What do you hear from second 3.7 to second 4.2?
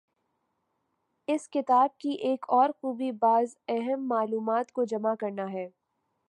اہم